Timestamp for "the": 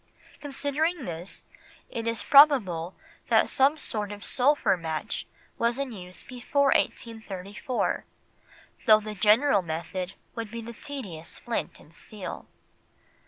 8.99-9.13, 10.63-10.73